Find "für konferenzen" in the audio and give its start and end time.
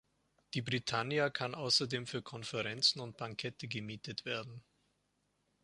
2.07-3.01